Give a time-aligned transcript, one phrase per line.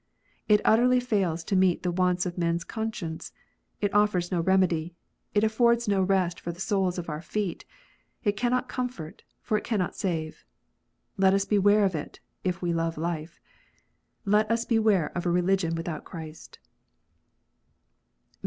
[0.47, 3.31] It utterly fails to meet the wants of man s conscience:
[3.81, 4.95] it offers no remedy;
[5.35, 7.65] it affords no rest for the soles of our feet;
[8.23, 10.43] it cannot comfort, for it cannot save.
[11.17, 13.39] Let us beware of it, if we love life.
[14.25, 16.57] Let us beiuare of a religion without Christ.